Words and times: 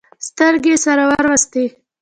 سترګې 0.27 0.69
يې 0.73 0.77
سره 0.85 1.03
ور 1.09 1.25
وستې. 1.31 1.65